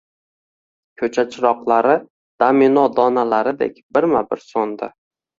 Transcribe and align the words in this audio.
Ko’cha 1.01 1.23
chiroqlari 1.33 1.97
domino 2.43 2.85
donalaridek 2.99 3.77
birma 3.99 4.23
bir 4.33 4.43
so’ndi. 4.47 4.89